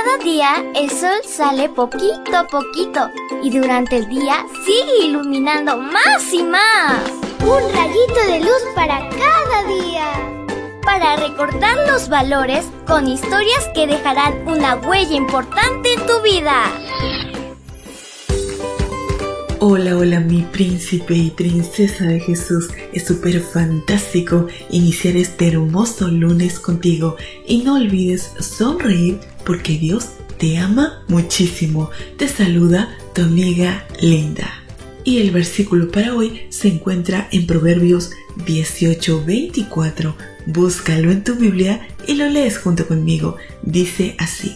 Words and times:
Cada 0.00 0.22
día 0.22 0.64
el 0.76 0.90
sol 0.90 1.18
sale 1.24 1.68
poquito 1.70 2.36
a 2.36 2.46
poquito 2.46 3.10
y 3.42 3.50
durante 3.50 3.96
el 3.96 4.08
día 4.08 4.46
sigue 4.64 5.06
iluminando 5.06 5.76
más 5.76 6.32
y 6.32 6.44
más. 6.44 7.02
Un 7.40 7.72
rayito 7.72 8.20
de 8.28 8.38
luz 8.38 8.62
para 8.76 9.00
cada 9.08 9.64
día. 9.66 10.06
Para 10.82 11.16
recordar 11.16 11.76
los 11.88 12.08
valores 12.08 12.66
con 12.86 13.08
historias 13.08 13.68
que 13.74 13.88
dejarán 13.88 14.46
una 14.46 14.76
huella 14.76 15.16
importante 15.16 15.92
en 15.92 16.06
tu 16.06 16.22
vida. 16.22 16.62
Hola, 19.58 19.96
hola 19.96 20.20
mi 20.20 20.42
príncipe 20.42 21.14
y 21.14 21.30
princesa 21.30 22.04
de 22.04 22.20
Jesús. 22.20 22.68
Es 22.92 23.04
súper 23.04 23.40
fantástico 23.40 24.46
iniciar 24.70 25.16
este 25.16 25.48
hermoso 25.48 26.06
lunes 26.06 26.60
contigo 26.60 27.16
y 27.44 27.64
no 27.64 27.74
olvides 27.74 28.30
sonreír 28.38 29.18
porque 29.48 29.78
Dios 29.78 30.10
te 30.38 30.58
ama 30.58 31.02
muchísimo. 31.08 31.88
Te 32.18 32.28
saluda 32.28 32.94
tu 33.14 33.22
amiga 33.22 33.86
Linda. 33.98 34.46
Y 35.04 35.20
el 35.20 35.30
versículo 35.30 35.90
para 35.90 36.14
hoy 36.14 36.42
se 36.50 36.68
encuentra 36.68 37.28
en 37.32 37.46
Proverbios 37.46 38.10
18:24. 38.44 40.14
Búscalo 40.44 41.10
en 41.10 41.24
tu 41.24 41.34
Biblia 41.34 41.88
y 42.06 42.16
lo 42.16 42.28
lees 42.28 42.58
junto 42.58 42.86
conmigo. 42.86 43.36
Dice 43.62 44.16
así, 44.18 44.54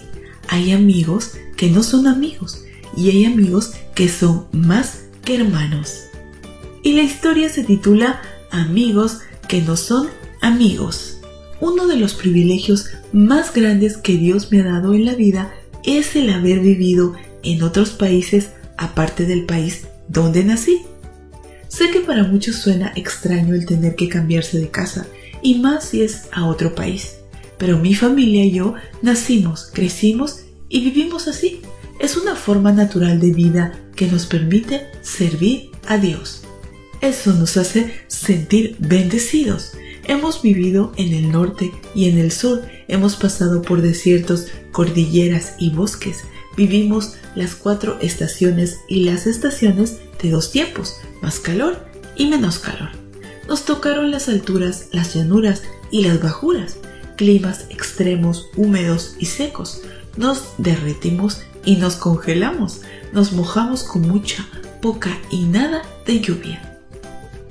hay 0.48 0.73
amigos 0.73 1.38
que 1.56 1.70
no 1.70 1.82
son 1.82 2.06
amigos 2.06 2.62
y 2.95 3.09
hay 3.09 3.24
amigos 3.24 3.73
que 3.95 4.10
son 4.10 4.46
más 4.52 5.04
que 5.24 5.37
hermanos. 5.37 6.09
Y 6.82 6.93
la 6.93 7.02
historia 7.02 7.48
se 7.48 7.65
titula 7.65 8.20
Amigos 8.51 9.20
que 9.48 9.62
no 9.62 9.79
son 9.79 10.10
amigos. 10.43 11.21
Uno 11.62 11.87
de 11.87 11.95
los 11.95 12.15
privilegios 12.15 12.87
más 13.12 13.55
grandes 13.55 13.97
que 13.97 14.16
Dios 14.16 14.51
me 14.51 14.61
ha 14.61 14.65
dado 14.65 14.95
en 14.95 15.05
la 15.05 15.15
vida 15.15 15.55
es 15.85 16.16
el 16.16 16.29
haber 16.30 16.59
vivido 16.59 17.15
en 17.45 17.62
otros 17.62 17.91
países 17.91 18.51
aparte 18.77 19.27
del 19.27 19.45
país 19.45 19.87
donde 20.09 20.43
nací. 20.43 20.82
Sé 21.69 21.91
que 21.91 22.01
para 22.01 22.24
muchos 22.24 22.57
suena 22.57 22.93
extraño 22.96 23.54
el 23.54 23.65
tener 23.65 23.95
que 23.95 24.09
cambiarse 24.09 24.59
de 24.59 24.71
casa, 24.71 25.07
y 25.41 25.60
más 25.60 25.85
si 25.85 26.02
es 26.02 26.23
a 26.32 26.46
otro 26.46 26.74
país. 26.74 27.19
Pero 27.59 27.79
mi 27.79 27.95
familia 27.95 28.45
y 28.45 28.51
yo 28.51 28.74
nacimos, 29.01 29.71
crecimos 29.73 30.41
y 30.69 30.80
vivimos 30.80 31.29
así, 31.29 31.60
es 32.01 32.16
una 32.16 32.35
forma 32.35 32.73
natural 32.73 33.21
de 33.21 33.32
vida 33.32 33.79
que 33.95 34.09
nos 34.09 34.26
permite 34.26 34.88
servir 35.01 35.71
a 35.87 35.97
Dios. 35.97 36.43
Eso 37.01 37.32
nos 37.35 37.57
hace 37.57 38.01
sentir 38.09 38.74
bendecidos. 38.80 39.74
Hemos 40.04 40.42
vivido 40.42 40.92
en 40.96 41.12
el 41.12 41.30
norte 41.30 41.72
y 41.95 42.08
en 42.08 42.18
el 42.18 42.32
sur, 42.32 42.62
hemos 42.88 43.16
pasado 43.16 43.62
por 43.62 43.82
desiertos, 43.82 44.48
cordilleras 44.72 45.54
y 45.58 45.70
bosques. 45.70 46.24
Vivimos 46.56 47.14
las 47.34 47.54
cuatro 47.54 47.98
estaciones 48.00 48.80
y 48.88 49.04
las 49.04 49.26
estaciones 49.26 50.00
de 50.20 50.30
dos 50.30 50.50
tiempos, 50.50 50.96
más 51.20 51.38
calor 51.38 51.86
y 52.16 52.26
menos 52.26 52.58
calor. 52.58 52.90
Nos 53.48 53.64
tocaron 53.64 54.10
las 54.10 54.28
alturas, 54.28 54.88
las 54.92 55.14
llanuras 55.14 55.62
y 55.90 56.02
las 56.04 56.20
bajuras, 56.23 56.76
climas 57.16 57.66
extremos, 57.70 58.48
húmedos 58.56 59.14
y 59.18 59.26
secos. 59.26 59.82
Nos 60.16 60.45
derretimos 60.58 61.42
y 61.64 61.76
nos 61.76 61.96
congelamos, 61.96 62.80
nos 63.12 63.32
mojamos 63.32 63.84
con 63.84 64.03
mucha, 64.03 64.47
poca 64.80 65.16
y 65.30 65.44
nada 65.44 65.82
de 66.06 66.20
lluvia. 66.20 66.72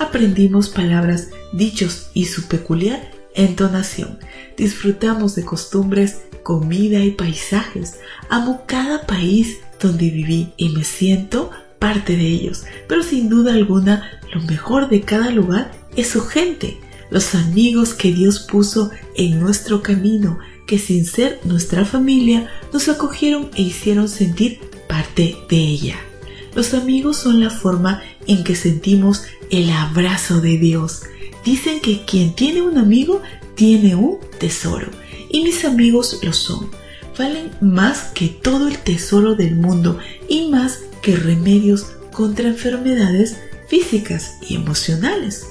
Aprendimos 0.01 0.69
palabras, 0.69 1.29
dichos 1.53 2.09
y 2.15 2.25
su 2.25 2.47
peculiar 2.47 3.11
entonación. 3.35 4.17
Disfrutamos 4.57 5.35
de 5.35 5.45
costumbres, 5.45 6.23
comida 6.41 7.05
y 7.05 7.11
paisajes. 7.11 7.99
Amo 8.27 8.63
cada 8.65 9.05
país 9.05 9.59
donde 9.79 10.09
viví 10.09 10.53
y 10.57 10.69
me 10.69 10.83
siento 10.83 11.51
parte 11.77 12.17
de 12.17 12.25
ellos. 12.25 12.63
Pero 12.87 13.03
sin 13.03 13.29
duda 13.29 13.53
alguna, 13.53 14.19
lo 14.33 14.41
mejor 14.41 14.89
de 14.89 15.01
cada 15.01 15.29
lugar 15.29 15.71
es 15.95 16.07
su 16.07 16.21
gente, 16.25 16.79
los 17.11 17.35
amigos 17.35 17.93
que 17.93 18.11
Dios 18.11 18.39
puso 18.39 18.89
en 19.15 19.39
nuestro 19.39 19.83
camino, 19.83 20.39
que 20.65 20.79
sin 20.79 21.05
ser 21.05 21.39
nuestra 21.43 21.85
familia 21.85 22.49
nos 22.73 22.89
acogieron 22.89 23.51
e 23.55 23.61
hicieron 23.61 24.09
sentir 24.09 24.61
parte 24.87 25.37
de 25.47 25.57
ella. 25.57 25.99
Los 26.55 26.73
amigos 26.73 27.17
son 27.17 27.39
la 27.39 27.49
forma 27.49 28.01
en 28.27 28.43
que 28.43 28.55
sentimos 28.55 29.23
el 29.49 29.69
abrazo 29.69 30.41
de 30.41 30.57
Dios. 30.57 31.03
Dicen 31.45 31.79
que 31.79 32.03
quien 32.05 32.33
tiene 32.33 32.61
un 32.61 32.77
amigo 32.77 33.21
tiene 33.55 33.95
un 33.95 34.19
tesoro. 34.39 34.91
Y 35.29 35.43
mis 35.43 35.63
amigos 35.65 36.19
lo 36.23 36.33
son. 36.33 36.69
Valen 37.17 37.51
más 37.61 38.11
que 38.13 38.27
todo 38.27 38.67
el 38.67 38.77
tesoro 38.79 39.35
del 39.35 39.55
mundo 39.55 39.97
y 40.27 40.49
más 40.49 40.79
que 41.01 41.15
remedios 41.15 41.85
contra 42.11 42.47
enfermedades 42.47 43.37
físicas 43.67 44.37
y 44.41 44.55
emocionales. 44.55 45.45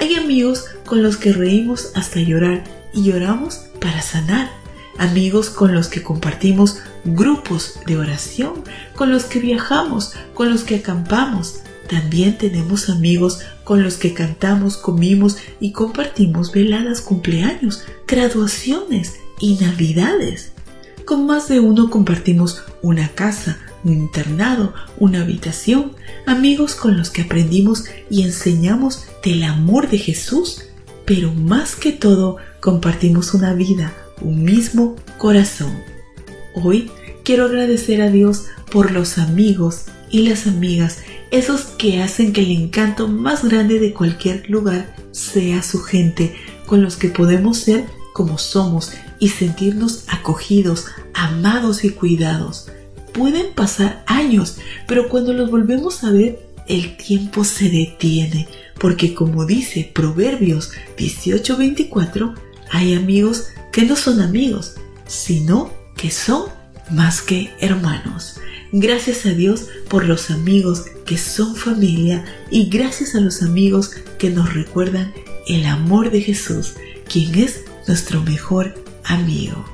Hay 0.00 0.14
amigos 0.16 0.66
con 0.84 1.02
los 1.02 1.16
que 1.16 1.32
reímos 1.32 1.92
hasta 1.94 2.20
llorar 2.20 2.64
y 2.92 3.04
lloramos 3.04 3.66
para 3.80 4.02
sanar. 4.02 4.63
Amigos 4.98 5.50
con 5.50 5.74
los 5.74 5.88
que 5.88 6.02
compartimos 6.02 6.78
grupos 7.04 7.80
de 7.86 7.96
oración, 7.96 8.62
con 8.94 9.10
los 9.10 9.24
que 9.24 9.40
viajamos, 9.40 10.12
con 10.34 10.50
los 10.50 10.62
que 10.62 10.76
acampamos. 10.76 11.60
También 11.88 12.38
tenemos 12.38 12.88
amigos 12.88 13.40
con 13.64 13.82
los 13.82 13.96
que 13.96 14.14
cantamos, 14.14 14.76
comimos 14.76 15.36
y 15.60 15.72
compartimos 15.72 16.52
veladas, 16.52 17.00
cumpleaños, 17.00 17.84
graduaciones 18.06 19.16
y 19.40 19.56
navidades. 19.56 20.52
Con 21.04 21.26
más 21.26 21.48
de 21.48 21.60
uno 21.60 21.90
compartimos 21.90 22.62
una 22.80 23.08
casa, 23.08 23.58
un 23.82 23.94
internado, 23.94 24.72
una 24.98 25.22
habitación, 25.22 25.92
amigos 26.24 26.74
con 26.74 26.96
los 26.96 27.10
que 27.10 27.22
aprendimos 27.22 27.84
y 28.08 28.22
enseñamos 28.22 29.04
del 29.22 29.42
amor 29.42 29.90
de 29.90 29.98
Jesús, 29.98 30.62
pero 31.04 31.32
más 31.32 31.76
que 31.76 31.92
todo 31.92 32.38
compartimos 32.60 33.34
una 33.34 33.52
vida, 33.52 33.92
un 34.20 34.44
mismo 34.44 34.96
corazón. 35.18 35.72
Hoy 36.54 36.90
quiero 37.24 37.46
agradecer 37.46 38.02
a 38.02 38.10
Dios 38.10 38.46
por 38.70 38.90
los 38.90 39.18
amigos 39.18 39.86
y 40.10 40.28
las 40.28 40.46
amigas, 40.46 40.98
esos 41.30 41.62
que 41.62 42.02
hacen 42.02 42.32
que 42.32 42.42
el 42.42 42.50
encanto 42.50 43.08
más 43.08 43.44
grande 43.44 43.80
de 43.80 43.92
cualquier 43.92 44.48
lugar 44.48 44.94
sea 45.10 45.62
su 45.62 45.80
gente, 45.80 46.34
con 46.66 46.82
los 46.82 46.96
que 46.96 47.08
podemos 47.08 47.58
ser 47.58 47.86
como 48.12 48.38
somos 48.38 48.92
y 49.18 49.30
sentirnos 49.30 50.04
acogidos, 50.08 50.86
amados 51.14 51.84
y 51.84 51.90
cuidados. 51.90 52.68
Pueden 53.12 53.52
pasar 53.54 54.04
años, 54.06 54.58
pero 54.86 55.08
cuando 55.08 55.32
los 55.32 55.50
volvemos 55.50 56.04
a 56.04 56.12
ver, 56.12 56.38
el 56.68 56.96
tiempo 56.96 57.44
se 57.44 57.68
detiene, 57.68 58.48
porque 58.78 59.14
como 59.14 59.46
dice 59.46 59.90
Proverbios 59.92 60.70
18:24, 60.96 62.34
hay 62.70 62.94
amigos 62.94 63.48
que 63.74 63.82
no 63.82 63.96
son 63.96 64.20
amigos, 64.20 64.74
sino 65.04 65.72
que 65.96 66.12
son 66.12 66.44
más 66.92 67.20
que 67.20 67.50
hermanos. 67.58 68.36
Gracias 68.70 69.26
a 69.26 69.30
Dios 69.30 69.66
por 69.88 70.04
los 70.04 70.30
amigos 70.30 70.84
que 71.04 71.18
son 71.18 71.56
familia 71.56 72.24
y 72.52 72.68
gracias 72.68 73.16
a 73.16 73.20
los 73.20 73.42
amigos 73.42 73.90
que 74.16 74.30
nos 74.30 74.54
recuerdan 74.54 75.12
el 75.48 75.66
amor 75.66 76.12
de 76.12 76.20
Jesús, 76.20 76.74
quien 77.12 77.34
es 77.34 77.64
nuestro 77.88 78.22
mejor 78.22 78.76
amigo. 79.02 79.64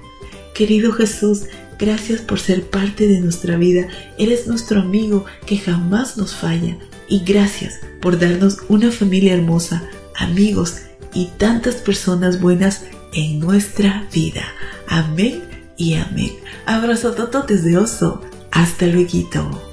Querido 0.54 0.92
Jesús, 0.92 1.42
gracias 1.78 2.22
por 2.22 2.40
ser 2.40 2.70
parte 2.70 3.06
de 3.06 3.20
nuestra 3.20 3.58
vida. 3.58 3.86
Eres 4.16 4.46
nuestro 4.46 4.80
amigo 4.80 5.26
que 5.44 5.58
jamás 5.58 6.16
nos 6.16 6.34
falla. 6.34 6.74
Y 7.06 7.22
gracias 7.22 7.80
por 8.00 8.18
darnos 8.18 8.60
una 8.70 8.90
familia 8.92 9.34
hermosa, 9.34 9.82
amigos 10.16 10.76
y 11.14 11.26
tantas 11.36 11.76
personas 11.76 12.40
buenas 12.40 12.84
en 13.12 13.40
nuestra 13.40 14.06
vida. 14.12 14.44
Amén 14.88 15.42
y 15.76 15.94
amén. 15.94 16.32
Abrazo 16.66 17.12
tototes 17.12 17.64
de 17.64 17.76
oso. 17.78 18.22
Hasta 18.50 18.86
luego. 18.86 19.70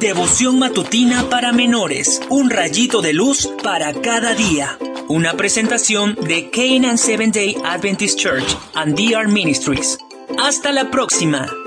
Devoción 0.00 0.58
matutina 0.58 1.28
para 1.28 1.52
menores. 1.52 2.22
Un 2.30 2.48
rayito 2.48 3.02
de 3.02 3.12
luz 3.12 3.50
para 3.62 3.92
cada 3.92 4.34
día. 4.34 4.78
Una 5.08 5.34
presentación 5.34 6.14
de 6.14 6.50
Canaan 6.50 6.96
Seventh 6.96 7.34
Day 7.34 7.56
Adventist 7.64 8.18
Church 8.18 8.56
and 8.74 8.96
DR 8.96 9.28
Ministries. 9.28 9.98
Hasta 10.38 10.72
la 10.72 10.90
próxima. 10.90 11.59